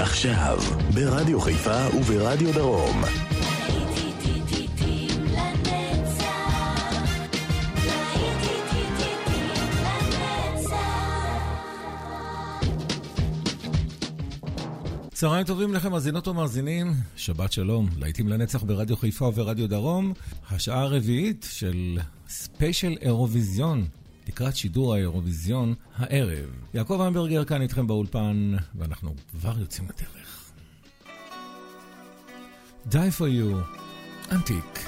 עכשיו, 0.00 0.58
ברדיו 0.94 1.40
חיפה 1.40 1.96
וברדיו 1.96 2.52
דרום. 2.52 3.02
צהריים 15.12 15.46
טובים 15.46 15.74
לכם, 15.74 15.90
מאזינות 15.90 16.28
ומאזינים, 16.28 16.92
שבת 17.16 17.52
שלום, 17.52 17.88
להיטים 17.98 18.28
לנצח 18.28 18.62
ברדיו 18.62 18.96
חיפה 18.96 19.24
וברדיו 19.24 19.68
דרום, 19.68 20.12
השעה 20.50 20.80
הרביעית 20.82 21.46
של 21.50 21.98
ספיישל 22.28 22.96
אירוויזיון. 23.00 23.86
לקראת 24.28 24.56
שידור 24.56 24.94
האירוויזיון 24.94 25.74
הערב. 25.96 26.50
יעקב 26.74 27.00
המברגר 27.00 27.44
כאן 27.44 27.62
איתכם 27.62 27.86
באולפן, 27.86 28.56
ואנחנו 28.74 29.14
כבר 29.30 29.60
יוצאים 29.60 29.88
לדרך. 29.88 30.50
Die 32.90 33.20
for 33.20 33.24
you, 33.24 33.76
אנטיק. 34.32 34.80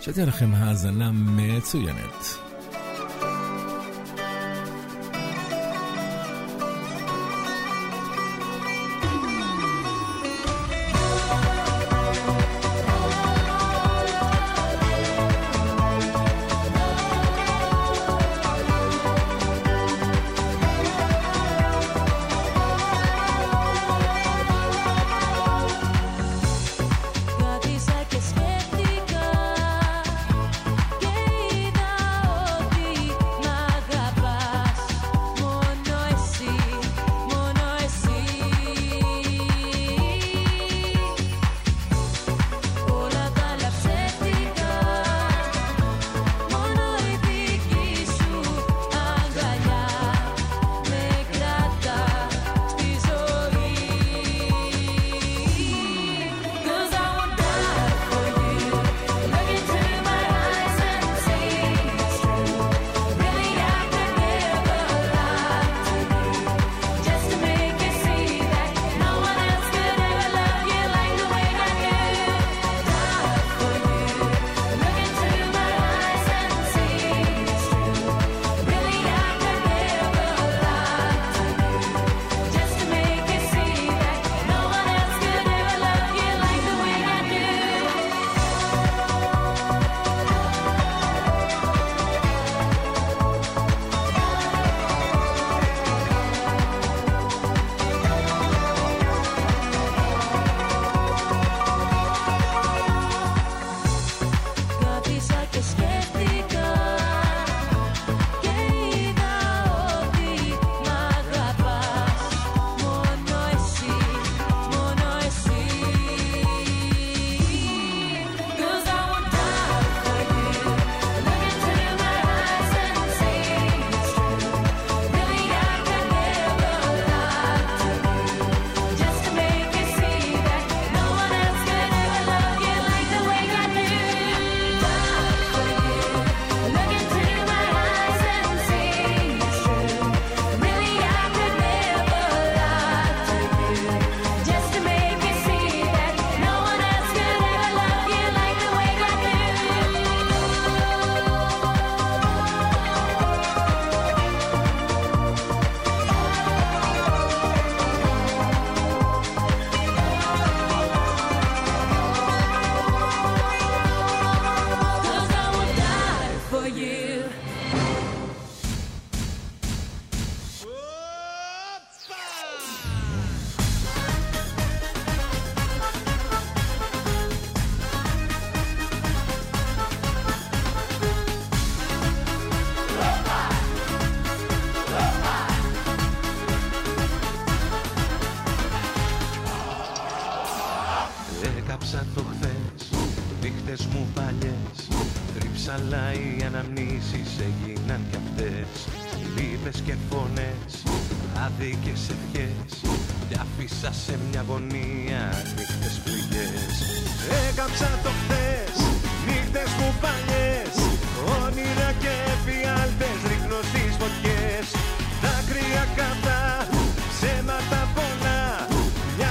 שתהיה 0.00 0.26
לכם 0.26 0.54
האזנה 0.54 1.12
מצוינת. 1.12 2.45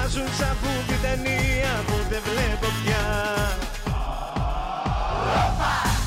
Μοιάζουν 0.08 0.34
σαν 0.38 0.58
ταινία 1.02 1.74
που 1.88 1.96
δεν 2.10 2.22
βλέπω 2.30 2.68
πια. 2.84 3.06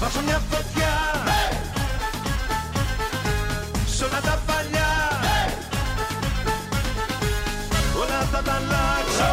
Βάζω 0.00 0.20
μια 0.26 0.40
φωτιά. 0.50 0.94
Σ' 3.94 4.00
όλα 4.02 4.20
τα 4.20 4.38
παλιά. 4.46 4.92
Όλα 8.02 8.20
θα 8.32 8.42
τα 8.42 8.52
αλλάξω 8.60 9.32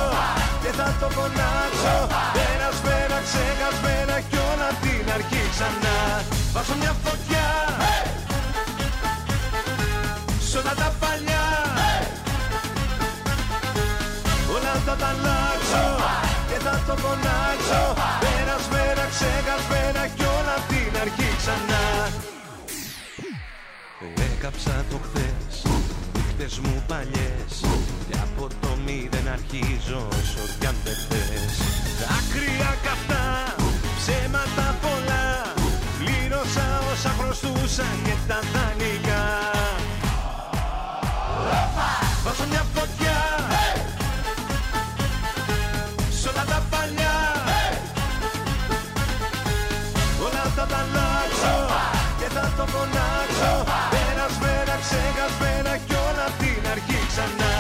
και 0.62 0.72
θα 0.78 0.96
το 1.00 1.10
φωνάξω. 1.10 1.96
Ένα 2.50 2.70
σφαίρα 2.78 3.20
ξεχασμένα 3.28 4.20
κι 4.30 4.38
όλα 4.52 4.70
την 4.82 5.06
αρχή 5.16 5.42
ξανά. 5.54 5.98
Βάζω 6.54 6.76
μια 6.80 6.96
φωτιά. 7.04 7.46
το 16.88 16.96
φωνάξω 17.04 17.84
Πέρα, 18.24 18.56
σφαίρα, 18.66 19.06
ξεχασμένα 19.14 20.04
κι 20.16 20.26
όλα 20.38 20.54
απ' 20.60 20.68
την 20.72 20.92
αρχή 21.04 21.30
ξανά. 21.42 21.84
Έκαψα 24.32 24.86
το 24.90 24.98
χθες, 25.06 25.54
νύχτες 26.14 26.60
μου 26.60 26.84
παλιές. 26.88 27.54
Και 28.10 28.18
από 28.28 28.48
το 28.62 28.72
μηδέν 28.86 29.28
αρχίζω 29.38 30.08
όσο 30.12 30.44
κι 30.60 30.70
δεν 30.84 30.98
θες. 31.10 31.54
Δάκρυα 32.00 32.72
καυτά, 32.86 33.26
ψέματα 33.98 34.68
πολλά. 34.82 35.54
Πλήρωσα 36.00 36.68
όσα 36.92 37.12
χρωστούσα 37.20 37.88
και 38.04 38.16
τα 38.28 38.40
δανεικά. 38.54 39.24
Ρόπα! 41.50 42.05
Και 52.66 52.72
θα 52.72 52.78
το 52.78 52.78
φωνάξω 52.78 53.64
Περασμένα, 53.90 54.76
ξεχασμένα 54.84 55.78
Κι 55.78 55.94
όλα 55.94 56.26
απ' 56.26 56.38
την 56.38 56.72
αρχή 56.72 57.08
ξανά. 57.08 57.54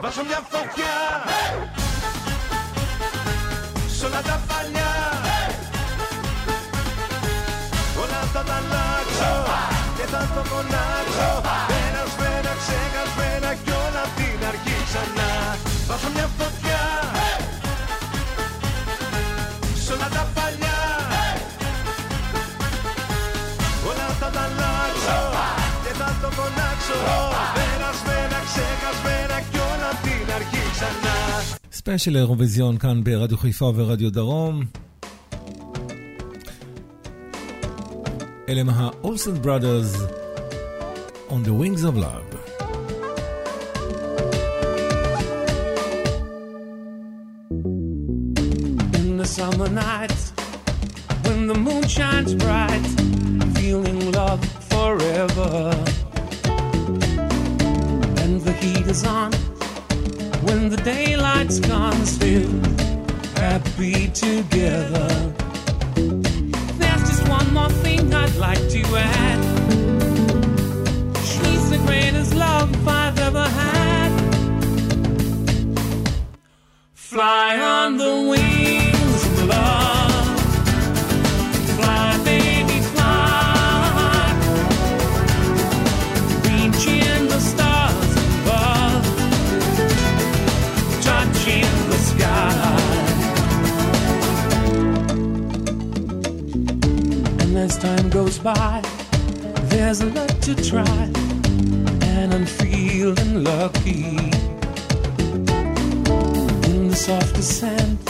Βάζω 0.00 0.24
μια 0.24 0.40
φωτιά 0.50 1.81
Και 10.31 10.31
θα 10.31 10.31
το 10.35 10.43
φωνάξω 10.51 11.29
Περασμένα, 11.69 12.51
ξεχασμένα 12.61 13.49
Κι 13.63 13.73
όλα 13.83 14.01
απ' 14.07 14.15
την 14.19 14.39
αρχή 14.51 14.77
ξανά 14.89 15.31
Βάζω 15.87 16.09
μια 16.15 16.27
φωτιά 16.37 16.83
Σ' 19.83 19.89
όλα 19.93 20.07
τα 20.15 20.23
παλιά 20.35 20.79
Όλα 23.89 24.07
θα 24.19 24.29
τα 24.35 24.43
αλλάξω 24.47 25.19
Και 25.83 25.93
θα 25.99 26.09
το 26.21 26.29
φωνάξω 26.37 26.99
Περασμένα, 27.57 28.39
ξεχασμένα 28.49 29.37
Κι 29.51 29.59
όλα 29.71 29.89
απ' 29.93 30.01
την 30.05 30.27
αρχή 30.37 30.63
ξανά 30.75 31.15
ספיישל 31.71 32.15
אירוויזיון 32.17 32.77
כאן 32.77 33.03
ברדיו 33.03 33.37
חיפה 33.37 33.71
ורדיו 33.75 34.11
דרום. 34.11 34.63
אלה 38.49 38.61
הם 38.61 38.69
האולסן 38.69 39.41
בראדרס 39.41 39.93
On 41.32 41.42
the 41.42 41.54
Wings 41.54 41.82
of 41.82 41.96
Love. 41.96 42.26
In 49.00 49.16
the 49.16 49.24
summer 49.24 49.70
nights, 49.70 50.32
when 51.24 51.46
the 51.46 51.54
moon 51.54 51.88
shines 51.88 52.34
bright, 52.34 52.84
I'm 53.40 53.54
feeling 53.54 54.12
love 54.12 54.44
forever. 54.72 55.74
And 58.22 58.42
the 58.42 58.52
heat 58.60 58.86
is 58.86 59.06
on, 59.06 59.32
when 60.44 60.68
the 60.68 60.82
daylight's 60.84 61.60
gone, 61.60 62.04
still 62.04 62.50
happy 63.36 64.08
together. 64.08 65.08
There's 66.76 67.02
just 67.08 67.26
one 67.26 67.54
more 67.54 67.70
thing 67.70 68.12
I'd 68.12 68.36
like 68.36 68.68
to 68.68 68.82
add. 68.96 69.51
Love 72.42 72.88
I've 72.88 73.18
ever 73.28 73.46
had. 73.60 74.12
Fly 76.94 77.50
on 77.78 77.90
the 78.02 78.14
wings 78.32 79.22
of 79.30 79.36
love. 79.54 80.40
Fly, 81.76 82.08
baby, 82.30 82.78
fly. 82.92 84.24
Reaching 86.48 87.22
the 87.32 87.40
stars 87.50 88.12
above. 88.26 89.04
Touching 91.08 91.72
the 91.92 91.98
sky. 92.10 92.72
And 97.42 97.52
as 97.66 97.74
time 97.78 98.08
goes 98.10 98.38
by, 98.38 98.82
there's 99.70 100.00
a 100.00 100.06
lot 100.06 100.34
to 100.46 100.54
try. 100.70 101.11
And 102.32 102.40
I'm 102.40 102.46
feeling 102.46 103.44
lucky 103.44 104.16
in 106.70 106.88
the 106.88 106.96
soft 106.96 107.34
descent, 107.34 108.08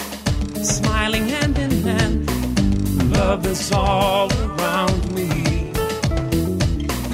smiling 0.65 1.27
hand 1.29 1.59
in 1.59 1.71
hand. 1.83 3.13
Love 3.13 3.45
is 3.47 3.73
all 3.73 4.33
around 4.45 5.13
me. 5.13 5.73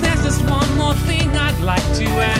There's 0.03 0.23
just 0.23 0.43
one 0.51 0.77
more 0.77 0.95
thing 1.09 1.31
I'd 1.35 1.59
like 1.63 1.97
to 1.97 2.05
add. 2.05 2.38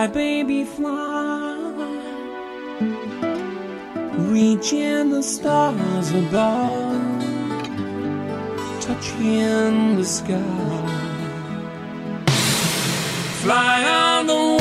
Fly, 0.00 0.06
baby, 0.06 0.64
fly. 0.64 1.58
Reaching 4.16 5.10
the 5.10 5.22
stars 5.22 6.10
above. 6.12 7.22
Touching 8.80 9.96
the 9.96 10.04
sky. 10.06 10.40
Fly 13.42 13.84
on 13.84 14.26
the 14.26 14.59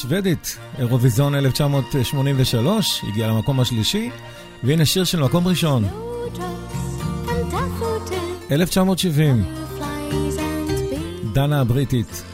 השוודית, 0.00 0.58
אירוויזיון 0.78 1.34
1983, 1.34 3.04
הגיעה 3.08 3.28
למקום 3.28 3.60
השלישי, 3.60 4.10
והנה 4.64 4.84
שיר 4.84 5.04
של 5.04 5.22
מקום 5.22 5.48
ראשון. 5.48 5.84
1970, 8.50 9.44
דנה 11.32 11.60
הבריטית. 11.60 12.29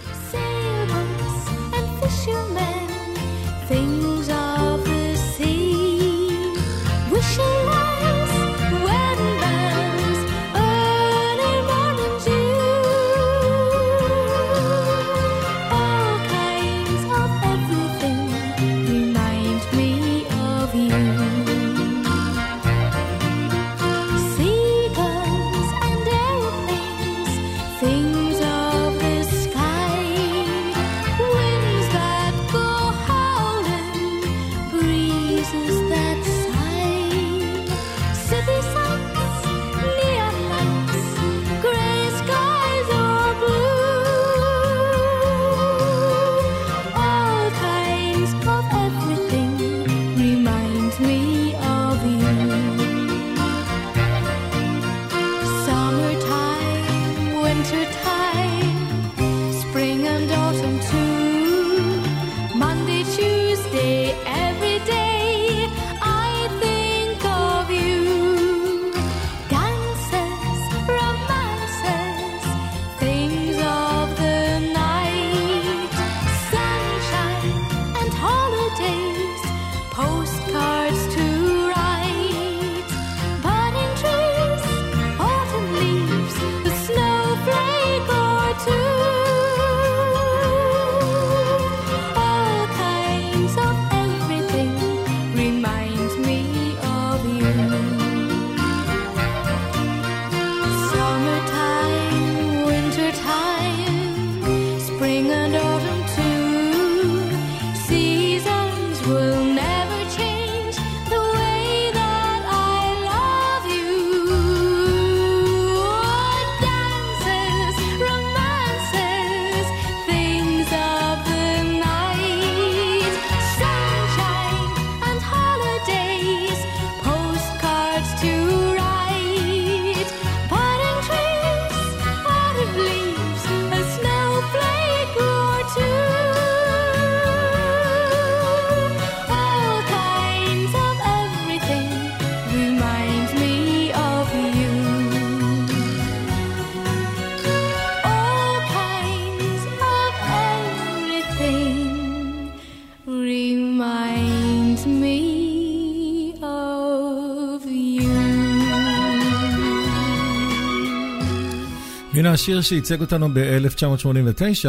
מהשיר 162.36 162.60
שייצג 162.60 163.00
אותנו 163.00 163.28
ב-1989, 163.34 164.68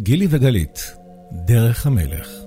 גילי 0.00 0.26
וגלית, 0.30 0.96
דרך 1.32 1.86
המלך. 1.86 2.45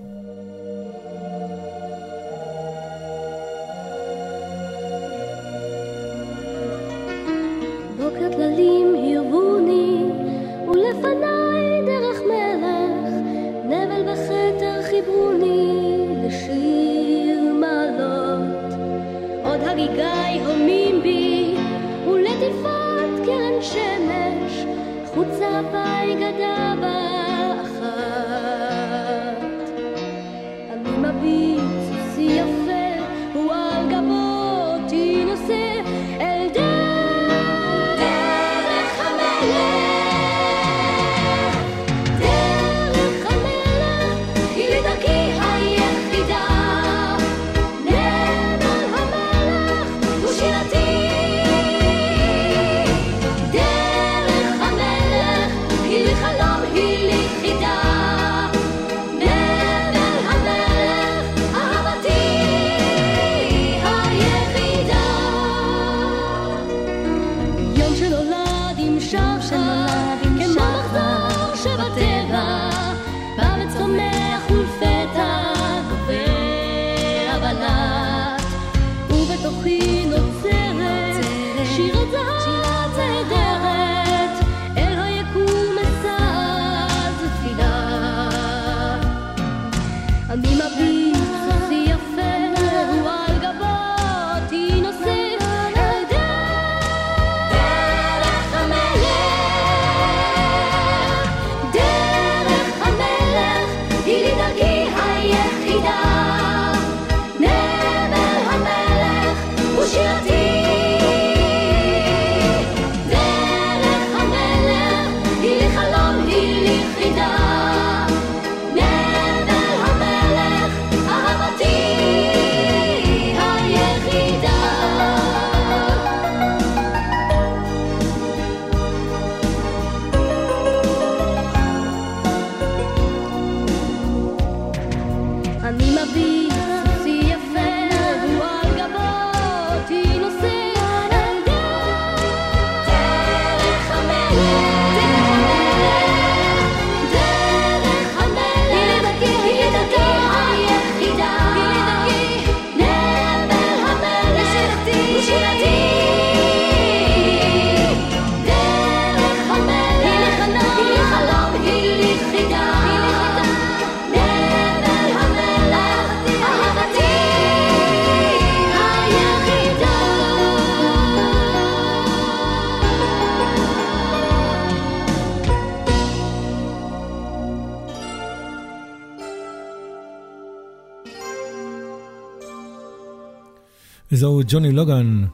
וזהו 184.19 184.41
ג'וני 184.47 184.71
לוגן, 184.71 185.25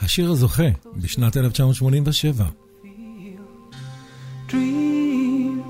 השיר 0.00 0.30
הזוכה 0.30 0.68
בשנת 0.96 1.36
1987. 1.36 2.46
dream. 4.48 5.62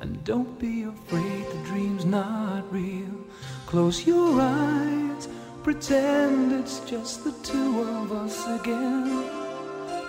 And 0.00 0.12
don't 0.24 0.52
be 0.64 0.74
afraid, 0.92 1.44
the 1.54 1.60
dream's 1.68 2.04
not 2.04 2.62
real. 2.78 3.16
Close 3.70 3.98
your 4.10 4.30
eyes, 4.40 5.24
pretend 5.62 6.38
it's 6.60 6.78
just 6.92 7.14
the 7.26 7.34
two 7.50 7.72
of 7.96 8.06
us 8.22 8.36
again. 8.58 9.08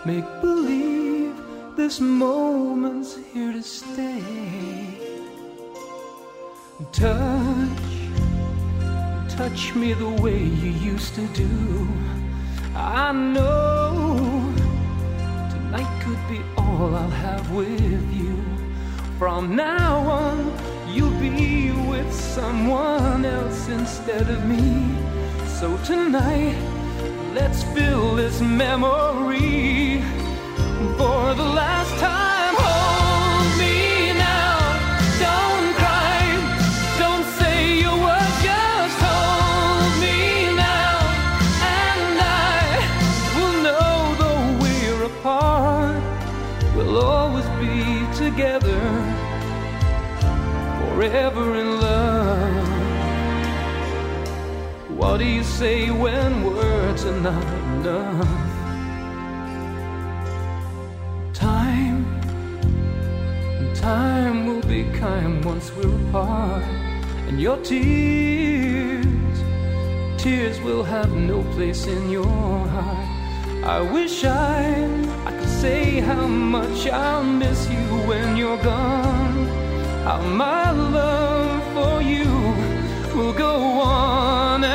Make 0.10 0.30
believe 0.48 1.36
this 1.80 1.96
moment's 2.24 3.12
here 3.32 3.54
to 3.60 3.64
stay. 3.80 4.24
Touch, 6.92 7.93
touch 9.38 9.74
me 9.74 9.94
the 9.94 10.10
way 10.10 10.38
you 10.38 10.72
used 10.72 11.16
to 11.16 11.26
do. 11.28 11.88
I 12.76 13.12
know 13.12 14.54
Tonight 15.50 16.04
could 16.04 16.30
be 16.30 16.40
all 16.56 16.96
I'll 16.96 17.10
have 17.10 17.52
with 17.52 18.14
you. 18.14 18.38
From 19.18 19.56
now 19.56 20.02
on, 20.02 20.54
you'll 20.88 21.20
be 21.20 21.72
with 21.90 22.14
someone 22.14 23.26
else 23.26 23.70
instead 23.70 24.30
of 24.30 24.46
me. 24.46 24.96
So 25.48 25.78
tonight, 25.78 26.56
let's 27.34 27.64
fill 27.76 28.16
this 28.16 28.40
memory 28.40 30.04
for 30.98 31.34
the 31.34 31.50
last 31.60 32.00
time. 32.00 32.33
Say 55.64 55.90
when 55.90 56.44
words 56.44 57.06
are 57.06 57.22
not 57.22 57.48
enough? 57.64 58.28
Time, 61.34 62.04
time 63.74 64.46
will 64.46 64.66
be 64.76 64.84
kind 65.00 65.34
once 65.46 65.72
we're 65.76 65.96
apart, 66.10 66.66
and 67.28 67.40
your 67.40 67.56
tears, 67.70 69.38
tears 70.18 70.60
will 70.68 70.84
have 70.84 71.12
no 71.14 71.38
place 71.56 71.88
in 71.88 72.10
your 72.10 72.58
heart. 72.76 73.08
I 73.64 73.80
wish 73.96 74.26
I, 74.26 74.64
I 75.30 75.32
could 75.38 75.56
say 75.64 76.02
how 76.02 76.28
much 76.28 76.88
I'll 76.90 77.24
miss 77.24 77.70
you 77.70 77.86
when 78.10 78.36
you're 78.36 78.62
gone. 78.64 79.48
How 80.04 80.20
my 80.44 80.72
love 80.72 81.64
for 81.76 82.02
you 82.02 82.28
will 83.16 83.36
go 83.48 83.56
on 83.80 84.66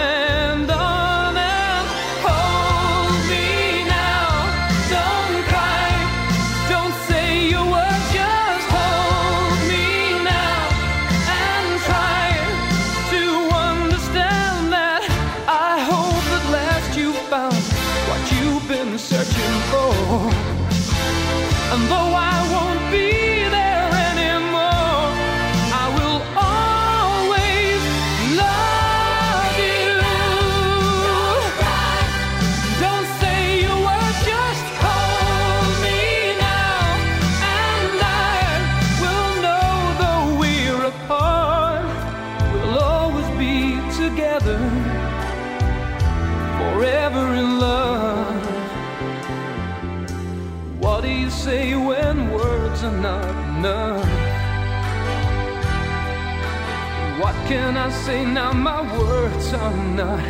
say 58.08 58.24
now 58.24 58.52
my 58.54 58.80
words 58.98 59.52
are 59.52 59.76
not 60.00 60.24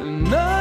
enough. 0.00 0.58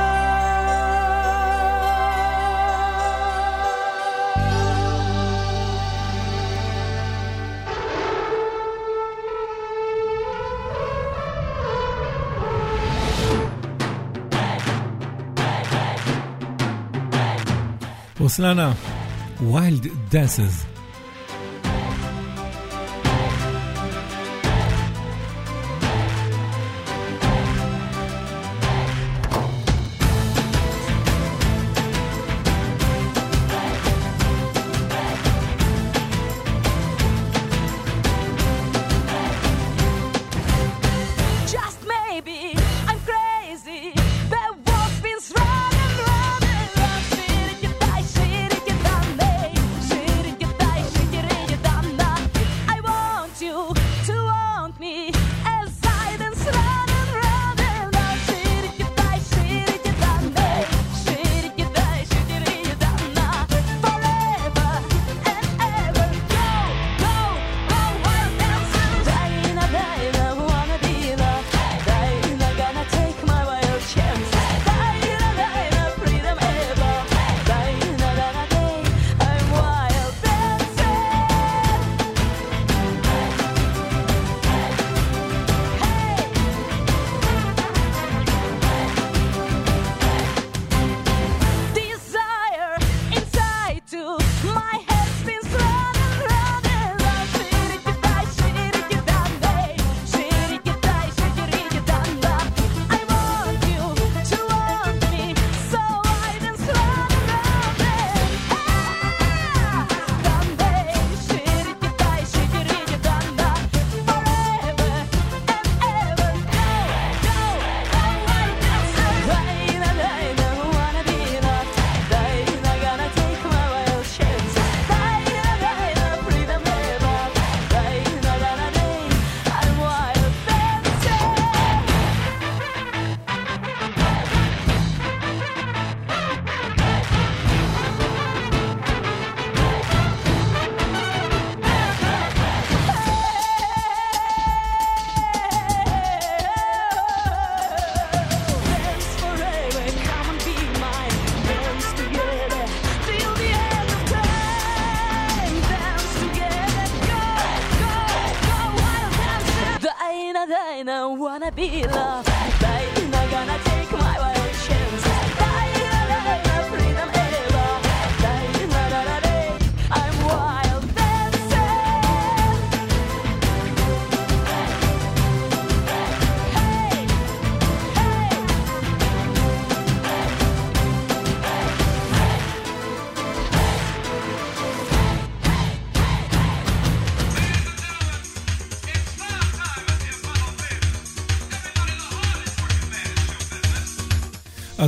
Wild 19.41 19.85
Dances 20.09 20.76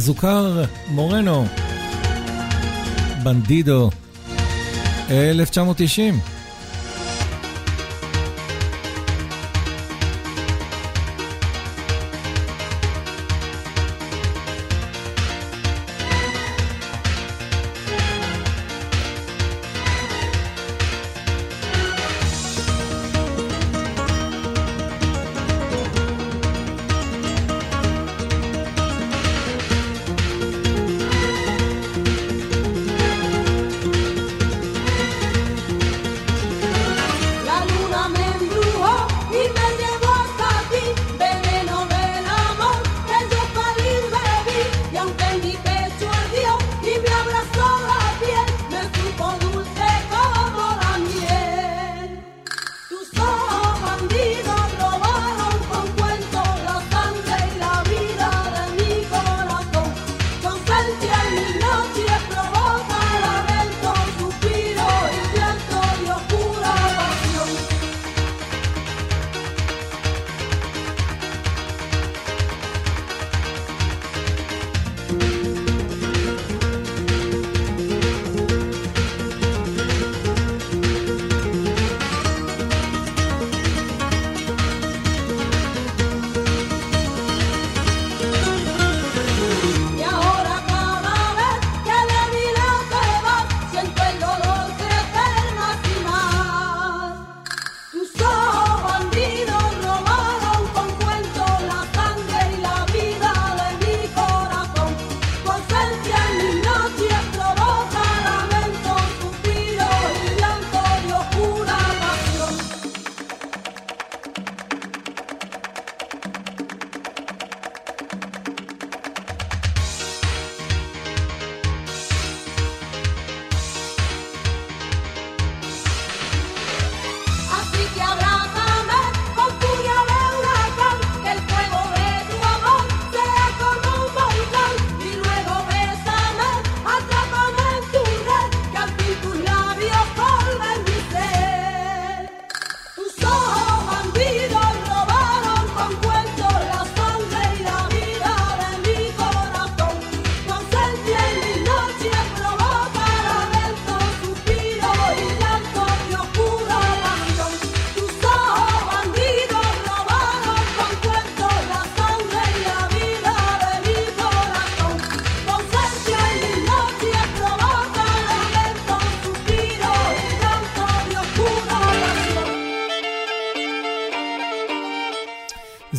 זוכר 0.10 0.64
מורנו, 0.88 1.46
בנדידו, 3.24 3.90
1990. 5.12 6.39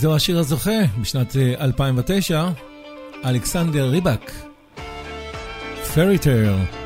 זהו 0.00 0.14
השיר 0.14 0.38
הזוכה 0.38 0.80
בשנת 1.00 1.36
אה, 1.36 1.54
2009, 1.64 2.48
אלכסנדר 3.24 3.88
ריבק, 3.88 4.30
פריטר. 5.94 6.79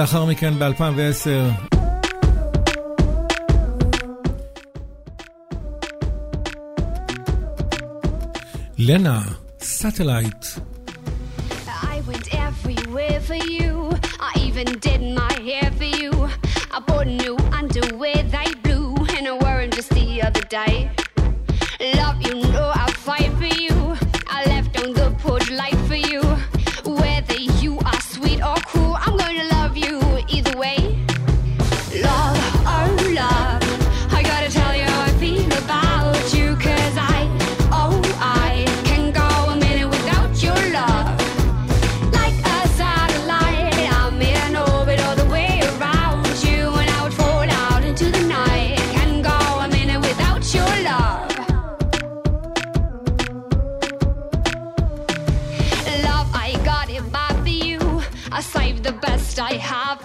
לאחר 0.00 0.24
מכן 0.24 0.58
ב-2010. 0.58 1.66
לנה, 8.78 9.22
סאטלייט. 9.60 10.46
I 11.66 12.00
went 12.08 12.34
everywhere 12.34 13.20
for 13.28 13.40
you, 13.54 13.90
I 14.20 14.32
even 14.46 14.68
did 14.86 15.02
my 15.20 15.32
hair 15.48 15.68
for 15.78 15.90
you. 16.00 16.12
I 16.76 16.78
bought 16.86 17.06
new 17.06 17.36
underwear, 17.58 18.20
they 18.34 18.50
and 19.16 19.24
I 19.32 19.34
wore 19.42 19.58
them 19.60 19.70
just 19.78 19.90
the 19.98 20.06
other 20.26 20.44
day. 20.58 20.74
Love, 21.98 22.18
you 22.26 22.34
know 22.52 22.79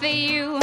for 0.06 0.12
you. 0.12 0.55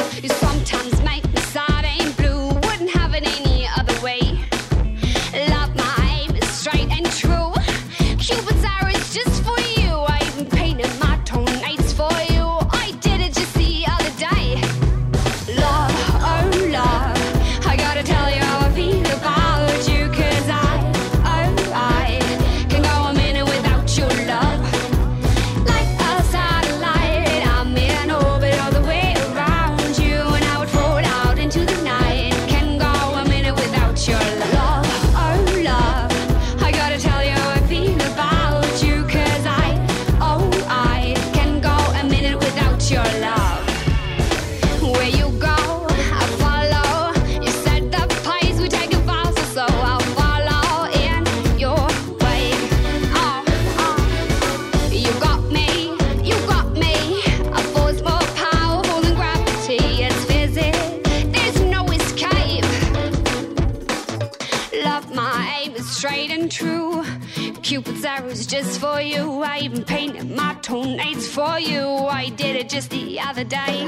Cupid's 67.74 68.06
arrows 68.06 68.46
just 68.46 68.80
for 68.80 69.02
you. 69.02 69.42
I 69.42 69.58
even 69.62 69.84
painted 69.84 70.30
my 70.30 70.54
toenails 70.62 71.28
for 71.28 71.58
you. 71.58 71.82
I 71.82 72.30
did 72.30 72.56
it 72.56 72.70
just 72.70 72.92
the 72.92 73.20
other 73.20 73.44
day. 73.44 73.84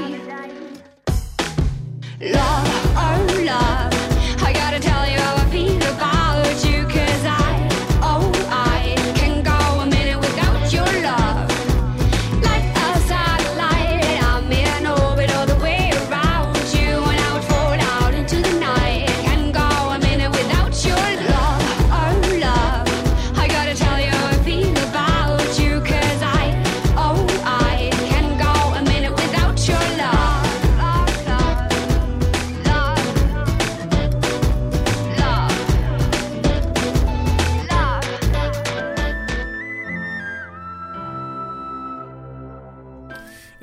Love, 2.20 2.66
oh 2.96 3.44
love, 3.46 4.42
I 4.42 4.52
gotta 4.52 4.80
tell 4.80 5.08
you, 5.08 5.20
how 5.20 5.36
I 5.36 5.50
feel 5.50 5.76
about. 5.94 6.25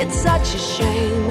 it's 0.00 0.16
such 0.16 0.54
a 0.54 0.58
shame. 0.58 1.28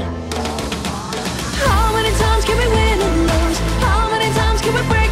How 1.66 1.92
many 1.92 2.12
times 2.18 2.46
can 2.46 2.56
we 2.56 2.68
win 2.68 3.02
and 3.02 3.22
lose? 3.22 3.60
How 3.82 4.08
many 4.12 4.32
times 4.36 4.62
can 4.62 4.76
we 4.76 4.82
break? 4.88 5.09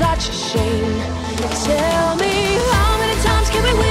such 0.00 0.30
a 0.30 0.32
shame. 0.32 0.98
Tell 1.66 2.16
me 2.16 2.56
how 2.72 2.96
many 3.00 3.22
times 3.22 3.50
can 3.50 3.62
we 3.62 3.74
win? 3.78 3.89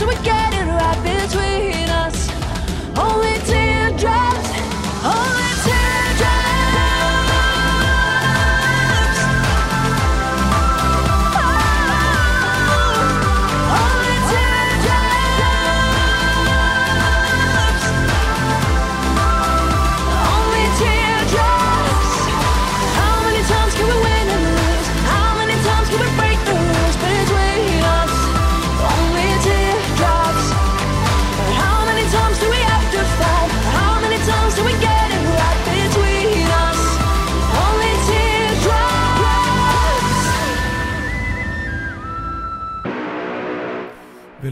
So 0.00 0.06
we 0.08 0.14
get 0.24 0.54
it. 0.54 0.59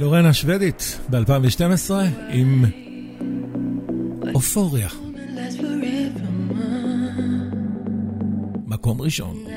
ולורנה 0.00 0.32
שוודית 0.34 0.98
ב-2012 1.10 1.92
עם 2.30 2.64
אופוריה. 4.34 4.88
מקום 8.66 9.00
ראשון. 9.00 9.47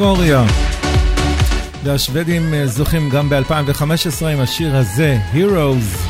אופוריה. 0.00 0.44
והשוודים 1.84 2.54
זוכים 2.64 3.10
גם 3.10 3.28
ב-2015 3.30 4.26
עם 4.26 4.40
השיר 4.40 4.76
הזה, 4.76 5.18
Heroes. 5.34 6.08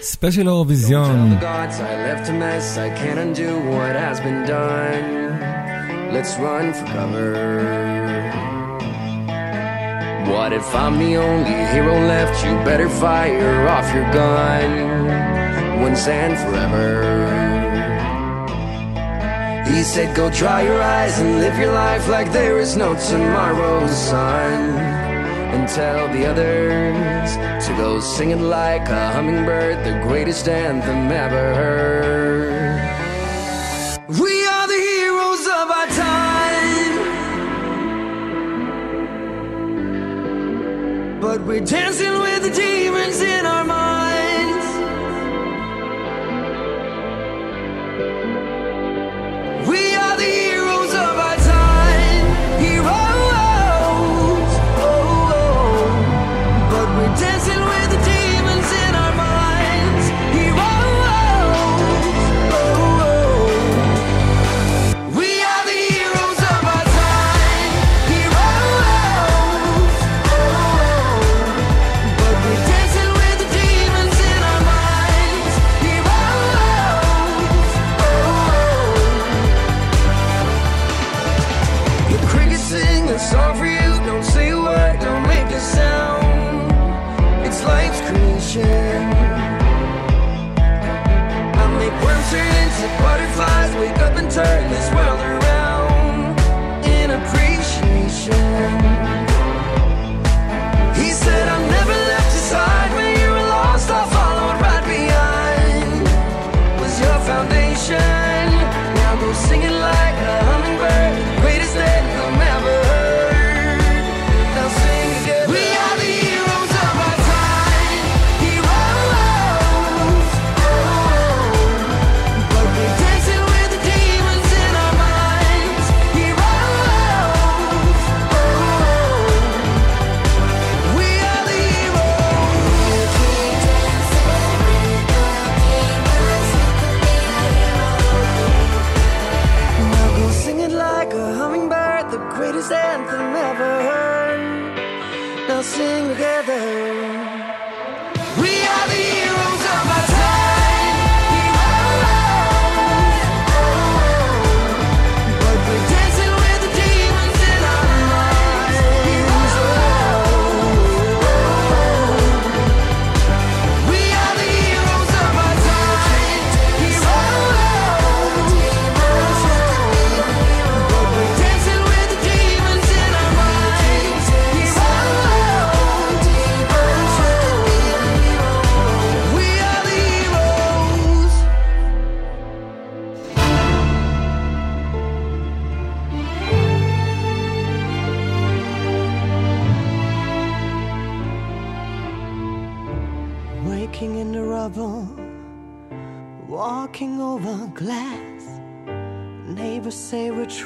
ספיישל 0.00 0.48
אורוויזיון. 0.48 1.38
Let's 6.12 6.34
run 6.46 6.66
for 6.76 6.86
cover. 6.96 7.32
What 10.32 10.50
if 10.60 10.68
I'm 10.82 10.94
the 11.04 11.14
only 11.28 11.58
hero 11.72 11.96
left? 12.12 12.36
You 12.44 12.52
better 12.70 12.90
fire 13.04 13.56
off 13.76 13.88
your 13.96 14.08
gun 14.18 14.70
once 15.84 16.04
and 16.20 16.34
forever. 16.42 17.51
He 19.66 19.82
said, 19.84 20.14
Go 20.16 20.30
dry 20.30 20.62
your 20.62 20.80
eyes 20.82 21.18
and 21.18 21.38
live 21.38 21.56
your 21.58 21.72
life 21.72 22.08
like 22.08 22.32
there 22.32 22.58
is 22.58 22.76
no 22.76 22.94
tomorrow, 22.94 23.86
son. 23.86 24.78
And 25.54 25.68
tell 25.68 26.08
the 26.08 26.26
others 26.26 27.36
to 27.66 27.72
go 27.76 28.00
singing 28.00 28.42
like 28.48 28.88
a 28.88 29.12
hummingbird, 29.12 29.84
the 29.84 30.00
greatest 30.08 30.48
anthem 30.48 31.12
ever 31.12 31.54
heard. 31.54 32.52
We 34.08 34.44
are 34.46 34.66
the 34.66 34.82
heroes 34.90 35.46
of 35.46 35.70
our 35.78 35.86
time, 35.86 36.94
but 41.20 41.40
we're 41.46 41.60
dancing 41.60 42.18
with 42.18 42.42
the 42.42 42.50
demons 42.50 43.20
in 43.20 43.46
our 43.46 43.61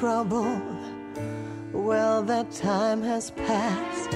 trouble. 0.01 0.61
Well, 1.72 2.22
that 2.24 2.51
time 2.51 3.03
has 3.03 3.30
passed. 3.30 4.11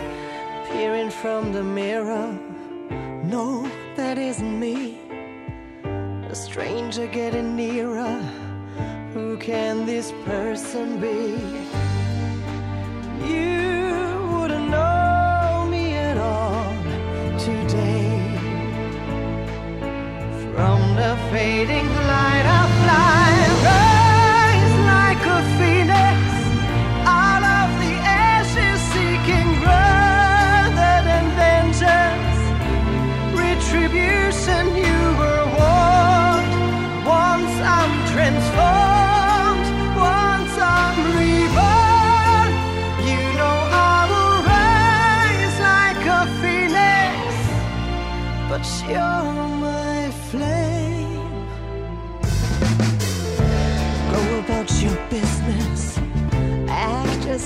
Peering 0.69 1.09
from 1.09 1.53
the 1.53 1.63
mirror, 1.63 2.39
no, 3.25 3.67
that 3.97 4.19
isn't 4.19 4.61
me. 4.61 4.99
A 6.29 6.35
stranger 6.35 7.07
getting 7.07 7.57
nearer. 7.57 8.15
Who 9.15 9.39
can 9.39 9.87
this 9.87 10.13
person 10.27 11.01
be? 11.01 11.19
You 13.33 13.49
wouldn't 14.33 14.69
know 14.69 15.67
me 15.71 15.95
at 15.95 16.19
all 16.19 16.75
today. 17.39 18.21
From 20.53 20.81
the 21.01 21.13
fading 21.33 21.89
light 22.13 22.47
of 22.61 22.71
light. 22.87 23.30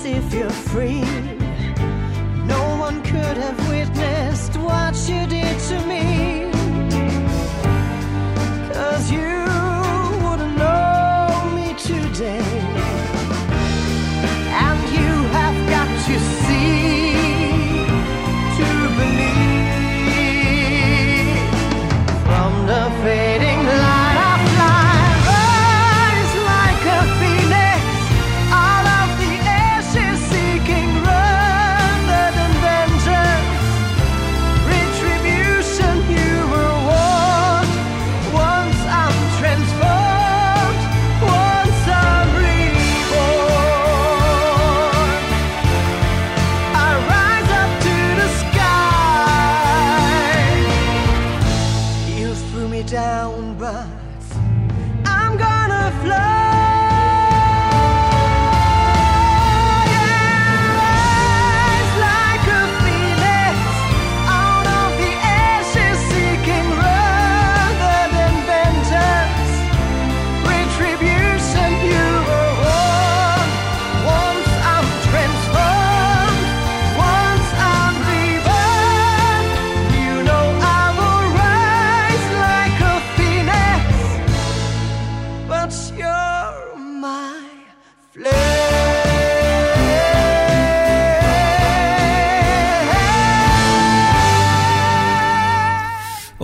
if 0.03 0.35
you're 0.35 0.51
free. 0.51 1.03
No 2.47 2.77
one 2.79 3.03
could 3.03 3.37
have 3.37 3.69
witnessed 3.69 4.57
what 4.57 4.97
you 5.09 5.27
did. 5.27 5.44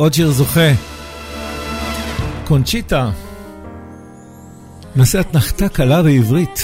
עוד 0.01 0.15
שיר 0.15 0.31
זוכה. 0.31 0.71
קונצ'יטה. 2.47 3.11
נושא 4.97 5.21
אתנחתה 5.21 5.69
קלה 5.69 6.03
בעברית. 6.03 6.63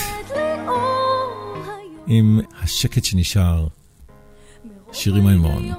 עם 2.06 2.40
השקט 2.62 3.04
שנשאר. 3.04 3.66
שירי 4.92 5.20
מימון. 5.20 5.72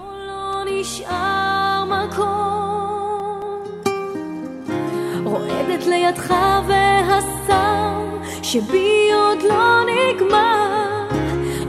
לידך 5.89 6.34
והסם 6.68 8.20
שבי 8.43 9.10
עוד 9.14 9.38
לא 9.49 9.82
נגמר 9.86 11.08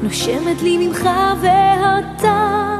נושמת 0.02 0.62
לי 0.62 0.88
ממך 0.88 1.08
והטעם 1.42 2.77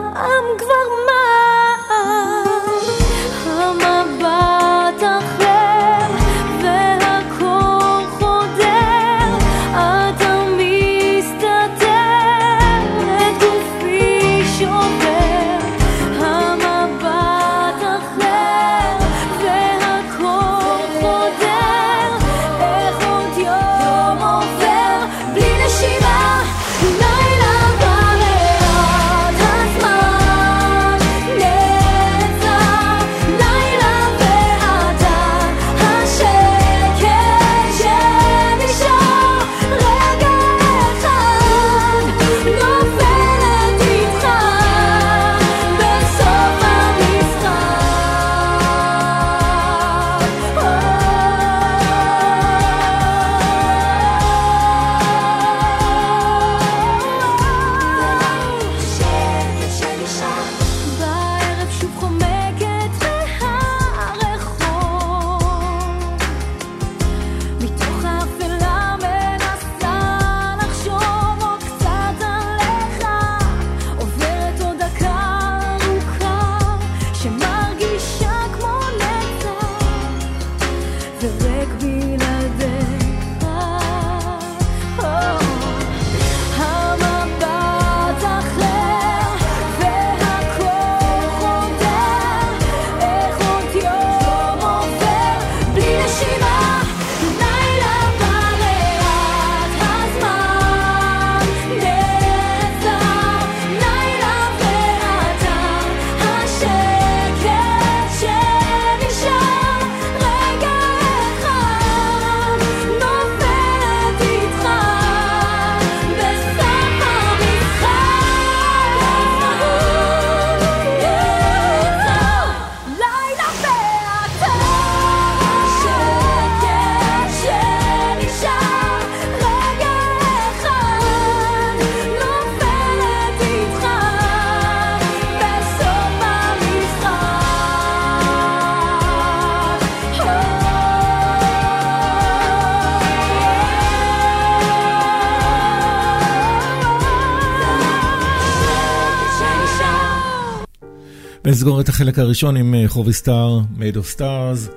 נסגור 151.58 151.80
את 151.80 151.88
החלק 151.88 152.18
הראשון 152.18 152.56
עם 152.56 152.74
אה, 152.74 152.88
חובי 152.88 153.12
סטאר, 153.12 153.60
Made 153.78 153.96
of 153.96 154.16
Stars. 154.16 154.70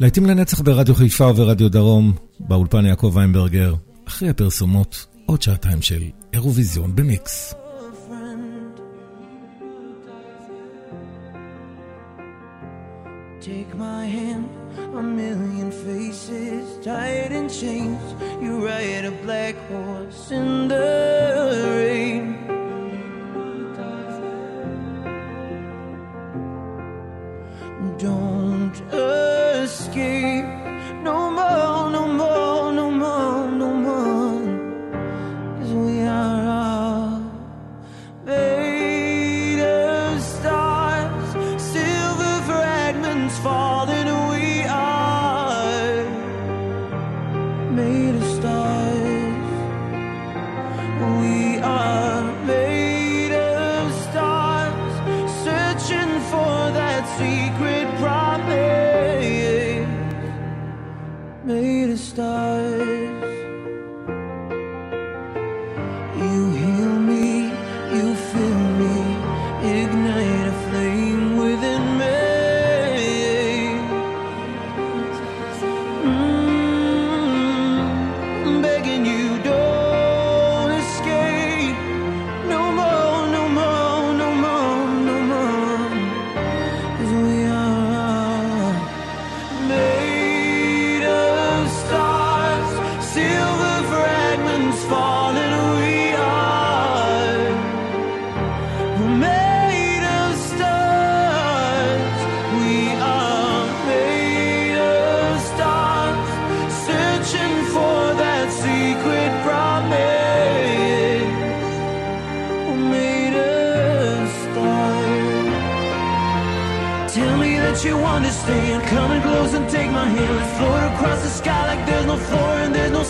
להיטים 0.00 0.26
לנצח 0.26 0.60
ברדיו 0.60 0.94
חיפה 0.94 1.26
וברדיו 1.26 1.68
דרום, 1.68 2.12
באולפן 2.40 2.86
יעקב 2.86 3.12
ויינברגר. 3.14 3.74
אחרי 4.08 4.28
הפרסומות, 4.28 5.06
עוד 5.26 5.42
שעתיים 5.42 5.82
של 5.82 6.02
אירוויזיון 6.32 6.96
במיקס. 6.96 7.54
Take 13.40 13.74
my 13.74 14.04
hand, 14.16 14.46
a 15.00 15.02
million 15.20 15.70
faces, 15.84 16.64
tied 16.86 17.32
in 17.38 17.46
chains. 17.60 18.04
You 18.42 18.52
ride 18.68 19.04
a 19.12 19.14
black 19.24 19.56
horse 19.70 20.24
in 20.38 20.68
the 20.68 20.86
rain. 21.76 21.83
don't 28.04 28.33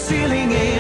ceiling 0.05 0.74